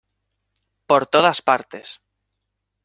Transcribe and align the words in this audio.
por 0.89 1.03
todas 1.13 1.39
partes. 1.49 1.87